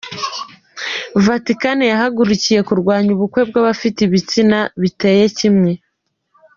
Vatikani 1.25 1.83
yahagurukiye 1.91 2.59
kurwanya 2.67 3.09
ubukwe 3.15 3.41
bw’abafite 3.49 3.99
ibitsina 4.07 4.59
biteye 4.81 5.25
kimwe 5.37 5.71